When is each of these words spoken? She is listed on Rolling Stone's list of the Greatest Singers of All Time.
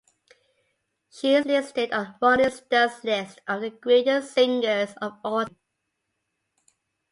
She 1.11 1.35
is 1.35 1.45
listed 1.45 1.91
on 1.93 2.15
Rolling 2.19 2.49
Stone's 2.49 3.03
list 3.03 3.39
of 3.47 3.61
the 3.61 3.69
Greatest 3.69 4.33
Singers 4.33 4.95
of 4.99 5.19
All 5.23 5.45
Time. 5.45 5.55